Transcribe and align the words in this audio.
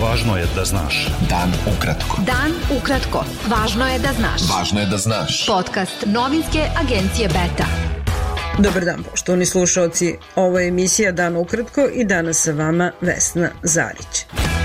Važno 0.00 0.36
je 0.36 0.46
da 0.56 0.64
znaš. 0.64 1.08
Dan 1.28 1.52
ukratko. 1.76 2.22
Dan 2.26 2.52
ukratko. 2.76 3.24
Važno 3.48 3.88
je 3.88 3.98
da 3.98 4.12
znaš. 4.16 4.42
Važno 4.48 4.80
je 4.80 4.86
da 4.86 4.98
znaš. 4.98 5.46
Podcast 5.46 6.06
novinske 6.06 6.62
agencije 6.80 7.28
Beta. 7.28 7.66
Dobar 8.58 8.84
dan, 8.84 9.04
poštovani 9.10 9.46
slušalci. 9.46 10.14
Ovo 10.36 10.58
je 10.58 10.68
emisija 10.68 11.12
Dan 11.12 11.36
ukratko 11.36 11.88
i 11.94 12.04
danas 12.04 12.42
sa 12.44 12.52
vama 12.52 12.92
Vesna 13.00 13.50
Zarić. 13.62 14.24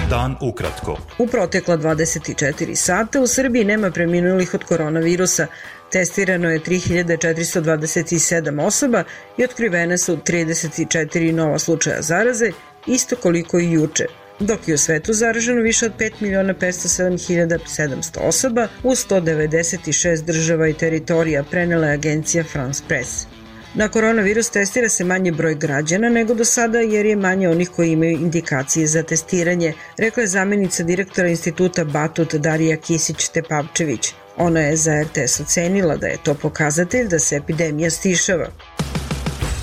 Dan 0.09 0.35
ukratko. 0.41 0.97
U 1.17 1.27
protekla 1.27 1.77
24 1.77 2.75
sata 2.75 3.21
u 3.21 3.27
Srbiji 3.27 3.65
nema 3.65 3.91
preminulih 3.91 4.53
od 4.53 4.63
koronavirusa. 4.63 5.47
Testirano 5.91 6.49
je 6.49 6.59
3427 6.59 8.61
osoba 8.61 9.03
i 9.37 9.43
otkrivene 9.43 9.97
su 9.97 10.17
34 10.17 11.31
nova 11.31 11.59
slučaja 11.59 12.01
zaraze, 12.01 12.51
isto 12.87 13.15
koliko 13.15 13.59
i 13.59 13.71
juče 13.71 14.24
dok 14.39 14.67
je 14.67 14.73
u 14.73 14.77
svetu 14.77 15.13
zaraženo 15.13 15.61
više 15.61 15.85
od 15.85 15.91
5 15.99 16.11
miliona 16.19 16.53
507.700 16.53 18.19
osoba 18.19 18.67
u 18.83 18.91
196 18.91 20.23
država 20.23 20.67
i 20.67 20.73
teritorija, 20.73 21.43
prenela 21.43 21.87
je 21.87 21.93
agencija 21.93 22.43
France 22.43 22.83
Press. 22.87 23.27
Na 23.73 23.89
koronavirus 23.89 24.49
testira 24.49 24.89
se 24.89 25.03
manje 25.03 25.31
broj 25.31 25.55
građana 25.55 26.09
nego 26.09 26.33
do 26.33 26.45
sada 26.45 26.79
jer 26.79 27.05
je 27.05 27.15
manje 27.15 27.49
onih 27.49 27.69
koji 27.69 27.91
imaju 27.91 28.11
indikacije 28.11 28.87
za 28.87 29.03
testiranje, 29.03 29.73
rekla 29.97 30.23
je 30.23 30.27
zamenica 30.27 30.83
direktora 30.83 31.27
instituta 31.27 31.83
Batut 31.83 32.35
Darija 32.35 32.77
Kisić-Tepavčević. 32.77 34.13
Ona 34.37 34.59
je 34.59 34.75
za 34.75 35.03
RTS 35.03 35.39
ocenila 35.39 35.97
da 35.97 36.07
je 36.07 36.17
to 36.23 36.33
pokazatelj 36.33 37.07
da 37.07 37.19
se 37.19 37.35
epidemija 37.35 37.89
stišava. 37.89 38.47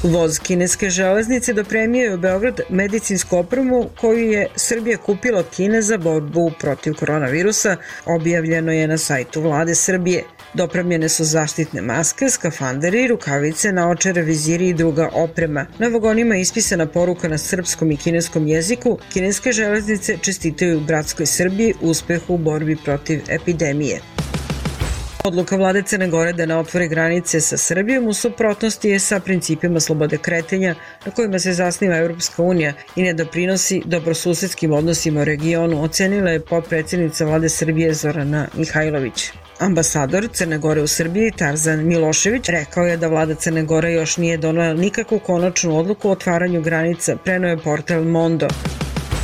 Voz 0.03 0.39
kineske 0.39 0.91
železnice 0.91 1.53
dopremio 1.53 2.03
je 2.03 2.15
u 2.15 2.19
Beograd 2.19 2.61
medicinsku 2.69 3.37
opremu 3.37 3.89
koju 4.01 4.31
je 4.31 4.49
Srbija 4.57 4.99
kupila 4.99 5.43
Kine 5.43 5.83
za 5.83 5.99
borbu 5.99 6.51
protiv 6.61 6.95
koronavirusa, 6.95 7.77
objavljeno 8.07 8.73
je 8.73 8.89
na 8.89 8.99
sajtu 8.99 9.41
vlade 9.41 9.75
Srbije. 9.75 10.25
Dopremljene 10.55 11.09
su 11.09 11.25
zaštitne 11.25 11.83
maske, 11.83 12.31
skafanderi, 12.31 13.07
rukavice, 13.09 13.73
naočare, 13.73 14.23
viziri 14.23 14.69
i 14.69 14.75
druga 14.75 15.09
oprema. 15.13 15.67
Na 15.79 15.89
vagonima 15.89 16.35
je 16.35 16.41
ispisana 16.41 16.87
poruka 16.87 17.29
na 17.29 17.39
srpskom 17.39 17.91
i 17.91 17.97
kineskom 17.97 18.47
jeziku. 18.47 18.99
Kineske 19.13 19.53
železnice 19.53 20.17
čestitaju 20.23 20.81
bratskoj 20.81 21.27
Srbiji 21.27 21.75
uspehu 21.81 22.35
u 22.35 22.39
borbi 22.39 22.77
protiv 22.85 23.21
epidemije. 23.29 24.01
Odluka 25.25 25.57
vlade 25.57 25.83
Crne 25.83 26.09
Gore 26.09 26.33
da 26.33 26.47
ne 26.47 26.57
otvore 26.57 26.89
granice 26.89 27.41
sa 27.41 27.57
Srbijom 27.57 28.09
u 28.09 28.15
suprotnosti 28.15 28.89
je 28.89 28.99
sa 28.99 29.21
principima 29.21 29.81
slobode 29.81 30.19
kretenja 30.19 30.75
na 31.07 31.13
kojima 31.13 31.39
se 31.39 31.53
zasniva 31.53 31.97
Europska 31.97 32.43
unija 32.43 32.73
i 32.97 33.03
ne 33.03 33.13
doprinosi 33.13 33.83
dobrosusedskim 33.85 34.73
odnosima 34.73 35.21
u 35.21 35.25
regionu, 35.25 35.83
ocenila 35.83 36.31
je 36.31 36.41
potpredsednica 36.41 37.25
vlade 37.25 37.49
Srbije 37.49 37.95
Zorana 37.95 38.47
Mihajlović. 38.55 39.31
Ambasador 39.59 40.29
Crne 40.33 40.59
Gore 40.59 40.83
u 40.83 40.87
Srbiji 40.87 41.33
Tarzan 41.37 41.87
Milošević 41.87 42.49
rekao 42.49 42.85
je 42.85 42.97
da 42.97 43.09
vlada 43.09 43.35
Crne 43.35 43.63
Gore 43.63 43.93
još 43.93 44.17
nije 44.17 44.37
donala 44.37 44.75
nikakvu 44.75 45.19
konačnu 45.19 45.79
odluku 45.79 46.09
o 46.09 46.13
otvaranju 46.13 46.63
granica, 46.63 47.17
preno 47.17 47.49
je 47.49 47.59
portal 47.59 48.05
Mondo. 48.05 48.49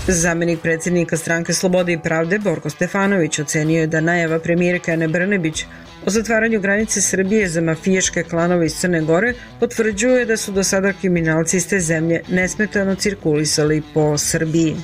Zamenik 0.08 0.60
predsednika 0.60 1.16
stranke 1.16 1.52
Slobode 1.52 1.92
i 1.92 1.98
pravde 1.98 2.38
Borko 2.38 2.70
Stefanović 2.70 3.38
ocenio 3.38 3.80
je 3.80 3.86
da 3.86 4.00
najava 4.00 4.38
premijerka 4.38 4.92
Ane 4.92 5.08
Brnebić 5.08 5.64
o 6.06 6.10
zatvaranju 6.10 6.60
granice 6.60 7.00
Srbije 7.00 7.48
za 7.48 7.60
mafijaške 7.60 8.22
klanove 8.22 8.66
iz 8.66 8.74
Crne 8.74 9.00
Gore 9.00 9.34
potvrđuje 9.60 10.24
da 10.24 10.36
su 10.36 10.52
do 10.52 10.64
sada 10.64 10.92
kriminalci 10.92 11.56
iz 11.56 11.68
te 11.68 11.80
zemlje 11.80 12.22
nesmetano 12.28 12.94
cirkulisali 12.94 13.82
po 13.94 14.18
Srbiji. 14.18 14.76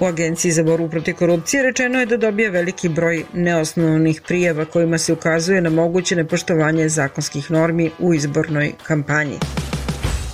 U 0.00 0.04
Agenciji 0.04 0.52
za 0.52 0.62
borbu 0.62 0.88
protiv 0.88 1.14
korupcije 1.14 1.62
rečeno 1.62 2.00
je 2.00 2.06
da 2.06 2.16
dobija 2.16 2.50
veliki 2.50 2.88
broj 2.88 3.24
neosnovnih 3.34 4.22
prijava 4.28 4.64
kojima 4.64 4.98
se 4.98 5.12
ukazuje 5.12 5.60
na 5.60 5.70
moguće 5.70 6.16
nepoštovanje 6.16 6.88
zakonskih 6.88 7.50
normi 7.50 7.90
u 7.98 8.14
izbornoj 8.14 8.72
kampanji. 8.82 9.38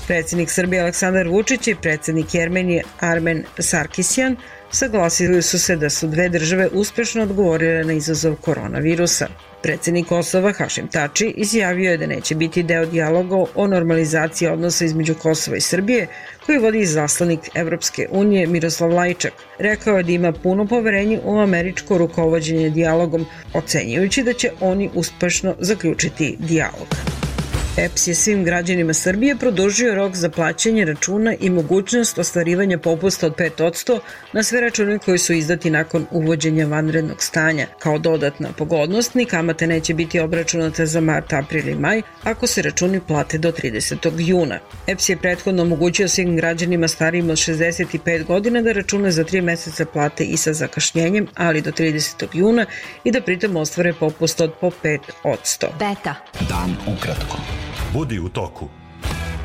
Predsednik 0.06 0.50
Srbije 0.50 0.82
Aleksandar 0.82 1.28
Vučić 1.28 1.68
i 1.68 1.74
predsednik 1.82 2.34
Jermenije 2.34 2.82
Armen 3.00 3.44
Sarkisjan 3.58 4.36
saglasili 4.76 5.42
su 5.42 5.58
se 5.58 5.76
da 5.76 5.90
su 5.90 6.06
dve 6.06 6.28
države 6.28 6.68
uspešno 6.72 7.22
odgovorile 7.22 7.84
na 7.84 7.92
izazov 7.92 8.34
koronavirusa. 8.36 9.28
Predsednik 9.62 10.06
Kosova 10.06 10.52
Hašim 10.52 10.88
Tači 10.88 11.34
izjavio 11.36 11.90
je 11.90 11.96
da 11.96 12.06
neće 12.06 12.34
biti 12.34 12.62
deo 12.62 12.86
dijaloga 12.86 13.36
o 13.54 13.66
normalizaciji 13.66 14.48
odnosa 14.48 14.84
između 14.84 15.14
Kosova 15.14 15.56
i 15.56 15.60
Srbije 15.60 16.06
koji 16.46 16.58
vodi 16.58 16.86
zaslanik 16.86 17.40
Evropske 17.54 18.08
unije 18.10 18.46
Miroslav 18.46 18.90
Lajčak. 18.90 19.32
Rekao 19.58 19.96
je 19.96 20.02
da 20.02 20.12
ima 20.12 20.32
puno 20.32 20.66
poverenje 20.66 21.20
u 21.24 21.38
američko 21.38 21.98
rukovodđenje 21.98 22.70
dijalogom, 22.70 23.26
ocenjujući 23.54 24.22
da 24.22 24.32
će 24.32 24.50
oni 24.60 24.90
uspešno 24.94 25.54
zaključiti 25.58 26.36
dijalog. 26.38 27.15
EPS 27.78 28.06
je 28.06 28.14
svim 28.14 28.44
građanima 28.44 28.94
Srbije 28.94 29.36
produžio 29.36 29.94
rok 29.94 30.14
za 30.14 30.30
plaćanje 30.30 30.84
računa 30.84 31.34
i 31.40 31.50
mogućnost 31.50 32.18
ostvarivanja 32.18 32.78
popusta 32.78 33.26
od 33.26 33.34
5% 33.36 33.98
na 34.32 34.42
sve 34.42 34.60
račune 34.60 34.98
koji 34.98 35.18
su 35.18 35.32
izdati 35.32 35.70
nakon 35.70 36.06
uvođenja 36.10 36.66
vanrednog 36.66 37.22
stanja. 37.22 37.66
Kao 37.78 37.98
dodatna 37.98 38.52
pogodnost, 38.52 39.14
ni 39.14 39.24
kamate 39.24 39.66
neće 39.66 39.94
biti 39.94 40.20
obračunate 40.20 40.86
za 40.86 41.00
mart, 41.00 41.32
april 41.32 41.68
i 41.68 41.74
maj 41.74 42.02
ako 42.24 42.46
se 42.46 42.62
računi 42.62 43.00
plate 43.00 43.38
do 43.38 43.52
30. 43.52 44.28
juna. 44.28 44.58
EPS 44.86 45.08
je 45.08 45.16
prethodno 45.16 45.62
omogućio 45.62 46.08
svim 46.08 46.36
građanima 46.36 46.88
starijim 46.88 47.30
od 47.30 47.36
65 47.36 48.24
godina 48.24 48.62
da 48.62 48.72
račune 48.72 49.10
za 49.10 49.24
3 49.24 49.42
meseca 49.42 49.84
plate 49.84 50.24
i 50.24 50.36
sa 50.36 50.52
zakašnjenjem, 50.52 51.26
ali 51.34 51.60
do 51.60 51.70
30. 51.70 52.26
juna 52.32 52.66
i 53.04 53.10
da 53.10 53.20
pritom 53.20 53.56
ostvare 53.56 53.92
popust 53.92 54.40
od 54.40 54.52
po 54.60 54.70
5%. 54.82 54.98
Beta. 55.78 56.14
Dan 56.48 56.76
ukratko. 56.96 57.65
Budi 57.92 58.18
u 58.18 58.28
toku. 58.28 58.68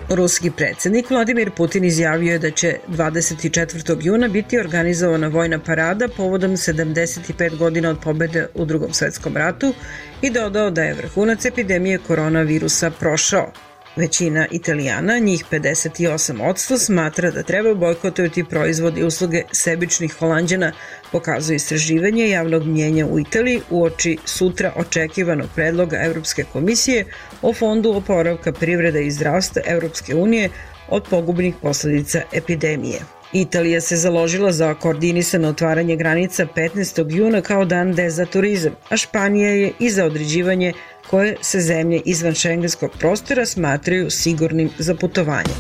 Ruski 0.10 0.52
predsednik 0.52 1.10
Vladimir 1.10 1.52
Putin 1.52 1.84
izjavio 1.84 2.32
je 2.32 2.40
da 2.40 2.52
će 2.52 2.78
24. 2.88 3.98
juna 4.02 4.28
biti 4.28 4.60
organizovana 4.60 5.28
vojna 5.28 5.60
parada 5.60 6.08
povodom 6.18 6.52
75 6.52 7.58
godina 7.58 7.90
od 7.90 8.00
pobede 8.04 8.48
u 8.56 8.66
drugom 8.66 8.94
svetskom 8.94 9.38
ratu 9.38 9.74
i 10.22 10.30
dodao 10.30 10.72
da 10.72 10.84
je 10.84 10.94
vrhunac 10.94 11.46
epidemije 11.46 11.98
koronavirusa 11.98 12.92
prošao. 12.92 13.52
Većina 13.96 14.48
Italijana, 14.52 15.20
njih 15.20 15.46
58%, 15.52 16.78
smatra 16.78 17.32
da 17.32 17.44
treba 17.44 17.74
bojkotovati 17.74 18.44
proizvod 18.44 18.98
i 18.98 19.04
usluge 19.04 19.44
sebičnih 19.52 20.14
holandjana, 20.14 20.72
pokazuje 21.12 21.56
istraživanje 21.56 22.30
javnog 22.30 22.66
mnjenja 22.66 23.06
u 23.06 23.20
Italiji 23.20 23.62
u 23.70 23.84
oči 23.84 24.18
sutra 24.26 24.74
očekivanog 24.76 25.50
predloga 25.56 25.98
Evropske 26.04 26.44
komisije 26.54 27.06
o 27.42 27.54
fondu 27.54 27.92
oporavka 27.92 28.52
privrede 28.52 29.06
i 29.06 29.12
zdravstva 29.12 29.62
Evropske 29.66 30.16
unije 30.16 30.50
od 30.90 31.04
pogubnih 31.10 31.56
posledica 31.62 32.22
epidemije. 32.34 33.21
Italija 33.34 33.82
se 33.82 33.96
založila 33.96 34.52
za 34.52 34.74
koordinisano 34.74 35.48
otvaranje 35.48 35.96
granica 35.96 36.46
15. 36.56 37.16
juna 37.16 37.42
kao 37.42 37.66
dan 37.66 37.94
de 37.94 38.10
za 38.10 38.26
turizam, 38.26 38.74
a 38.90 38.98
Španija 38.98 39.50
je 39.50 39.72
i 39.80 39.90
za 39.90 40.06
određivanje 40.06 40.74
koje 41.10 41.36
se 41.42 41.60
zemlje 41.60 42.02
izvan 42.06 42.34
šengenskog 42.34 42.92
prostora 43.00 43.46
smatraju 43.46 44.10
sigurnim 44.10 44.70
za 44.78 44.96
putovanje. 44.96 45.54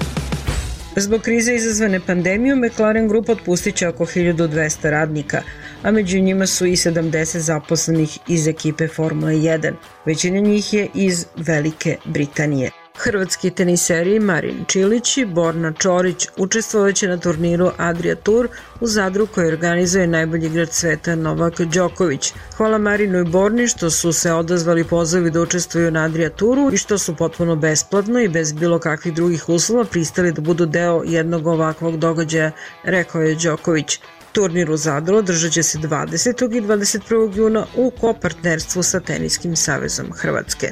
Zbog 0.95 1.21
krize 1.21 1.53
izazvane 1.53 1.99
pandemijom, 1.99 2.59
McLaren 2.59 3.07
Group 3.07 3.29
otpustit 3.29 3.75
će 3.75 3.87
oko 3.87 4.05
1200 4.05 4.89
radnika, 4.89 5.41
a 5.83 5.91
među 5.91 6.19
njima 6.19 6.47
su 6.47 6.65
i 6.65 6.71
70 6.75 7.37
zaposlenih 7.37 8.19
iz 8.27 8.47
ekipe 8.47 8.87
Formule 8.87 9.33
1. 9.33 9.73
Većina 10.05 10.39
njih 10.39 10.73
je 10.73 10.87
iz 10.93 11.25
Velike 11.35 11.97
Britanije. 12.05 12.80
Hrvatski 13.03 13.50
teniseri 13.50 14.19
Marin 14.19 14.66
Čilić 14.67 15.17
i 15.17 15.25
Borna 15.25 15.73
Čorić 15.73 16.28
učestvovaće 16.38 17.07
na 17.07 17.17
turniru 17.17 17.72
Adria 17.78 18.16
Tour 18.16 18.47
u 18.79 18.88
Zadru 18.88 19.28
koji 19.28 19.47
organizuje 19.47 20.07
najbolji 20.07 20.46
igrač 20.46 20.70
sveta 20.70 21.16
Novak 21.16 21.61
Đoković. 21.61 22.34
Hvala 22.58 22.78
Marinu 22.78 23.20
i 23.20 23.23
Borni 23.23 23.67
što 23.67 23.90
su 23.90 24.14
se 24.14 24.34
odazvali 24.34 24.84
pozivi 24.84 25.31
da 25.31 25.41
učestvuju 25.41 25.91
na 25.91 26.03
Adria 26.03 26.29
Touru 26.29 26.70
i 26.73 26.78
što 26.78 26.97
su 26.97 27.16
potpuno 27.16 27.55
besplatno 27.55 28.20
i 28.20 28.29
bez 28.29 28.53
bilo 28.53 28.79
kakvih 28.79 29.14
drugih 29.14 29.49
uslova 29.49 29.84
pristali 29.84 30.31
da 30.31 30.41
budu 30.41 30.66
deo 30.66 31.03
jednog 31.05 31.47
ovakvog 31.47 31.97
događaja, 31.97 32.52
rekao 32.84 33.22
je 33.22 33.35
Đoković. 33.35 33.99
Turnir 34.31 34.72
u 34.72 34.78
Zadru 34.78 35.17
održat 35.17 35.52
će 35.52 35.64
se 35.64 35.78
20. 35.78 36.58
i 36.58 36.61
21. 36.61 37.37
juna 37.37 37.66
u 37.75 37.91
kopartnerstvu 38.02 38.84
sa 38.84 38.99
Teniskim 38.99 39.55
savezom 39.55 40.11
Hrvatske. 40.11 40.72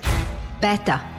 Beta. 0.61 1.18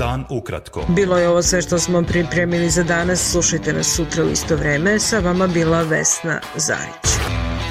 Dan 0.00 0.24
ukratko. 0.28 0.84
Bilo 0.88 1.18
je 1.18 1.28
ovo 1.28 1.42
sve 1.42 1.62
što 1.62 1.78
smo 1.78 2.02
pripremili 2.02 2.70
za 2.70 2.82
danas. 2.82 3.30
Slušajte 3.30 3.72
nas 3.72 3.86
sutra 3.86 4.24
u 4.24 4.30
isto 4.30 4.56
vreme. 4.56 4.98
Sa 4.98 5.18
vama 5.18 5.46
bila 5.46 5.82
Vesna 5.82 6.40
Zarić. 6.56 7.10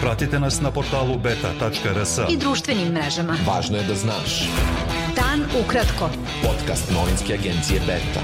Pratite 0.01 0.39
nas 0.39 0.61
na 0.61 0.71
portalu 0.71 1.17
beta.rs. 1.17 2.17
I 2.29 2.37
društvenim 2.37 2.87
mrežama. 2.93 3.35
Važno 3.47 3.77
je 3.77 3.83
da 3.83 3.95
znaš. 3.95 4.49
Dan 5.15 5.45
ukratko. 5.65 6.09
Podcast 6.43 6.91
novinske 6.91 7.33
agencije 7.33 7.79
Beta. 7.79 8.21